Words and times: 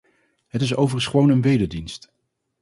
Het 0.47 0.61
is 0.61 0.75
overigens 0.75 1.05
gewoon 1.11 1.29
een 1.29 1.41
wederdienst. 1.41 2.11